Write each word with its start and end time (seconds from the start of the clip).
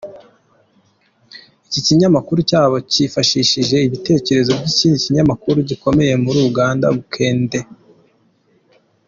Iki 1.67 1.79
kinyamakuru 1.85 2.39
cyabo 2.49 2.75
cyifashishije 2.91 3.75
ibitekerezo 3.87 4.51
by’ikindi 4.61 4.97
kinyamakuru 5.05 5.57
gikomeye 5.69 6.13
muri 6.23 6.37
Uganda 6.49 6.85
Bukedde. 6.95 7.59